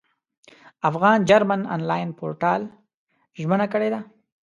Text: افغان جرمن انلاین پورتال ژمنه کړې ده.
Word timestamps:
افغان 0.89 1.19
جرمن 1.29 1.61
انلاین 1.75 2.09
پورتال 2.19 2.61
ژمنه 3.41 3.65
کړې 3.73 3.89
ده. 3.93 3.99